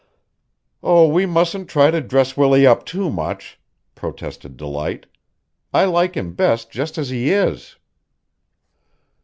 [0.81, 3.59] "Oh, we mustn't try to dress Willie up too much,"
[3.93, 5.05] protested Delight.
[5.75, 7.75] "I like him best just as he is."